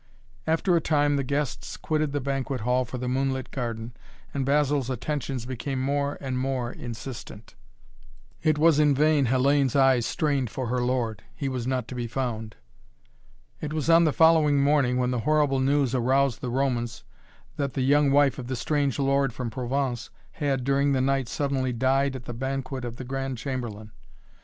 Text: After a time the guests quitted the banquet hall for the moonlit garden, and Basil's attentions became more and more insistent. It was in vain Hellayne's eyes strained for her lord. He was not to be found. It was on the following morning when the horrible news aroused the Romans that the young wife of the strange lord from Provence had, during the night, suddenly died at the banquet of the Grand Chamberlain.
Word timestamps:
After 0.47 0.75
a 0.75 0.81
time 0.81 1.15
the 1.15 1.23
guests 1.23 1.77
quitted 1.77 2.11
the 2.11 2.19
banquet 2.19 2.61
hall 2.61 2.85
for 2.85 2.97
the 2.97 3.07
moonlit 3.07 3.51
garden, 3.51 3.91
and 4.33 4.43
Basil's 4.47 4.89
attentions 4.89 5.45
became 5.45 5.79
more 5.79 6.17
and 6.19 6.39
more 6.39 6.71
insistent. 6.71 7.53
It 8.41 8.57
was 8.57 8.79
in 8.79 8.95
vain 8.95 9.27
Hellayne's 9.27 9.75
eyes 9.75 10.07
strained 10.07 10.49
for 10.49 10.65
her 10.69 10.81
lord. 10.81 11.21
He 11.35 11.47
was 11.47 11.67
not 11.67 11.87
to 11.87 11.93
be 11.93 12.07
found. 12.07 12.55
It 13.61 13.73
was 13.73 13.91
on 13.91 14.05
the 14.05 14.11
following 14.11 14.59
morning 14.59 14.97
when 14.97 15.11
the 15.11 15.19
horrible 15.19 15.59
news 15.59 15.93
aroused 15.93 16.41
the 16.41 16.49
Romans 16.49 17.03
that 17.57 17.73
the 17.73 17.83
young 17.83 18.09
wife 18.09 18.39
of 18.39 18.47
the 18.47 18.55
strange 18.55 18.97
lord 18.97 19.33
from 19.33 19.51
Provence 19.51 20.09
had, 20.31 20.63
during 20.63 20.93
the 20.93 20.99
night, 21.01 21.27
suddenly 21.27 21.73
died 21.73 22.15
at 22.15 22.25
the 22.25 22.33
banquet 22.33 22.83
of 22.85 22.95
the 22.95 23.03
Grand 23.05 23.37
Chamberlain. 23.37 23.91